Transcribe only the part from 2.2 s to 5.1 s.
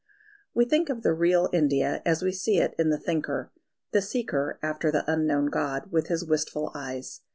we see it in the thinker the seeker after the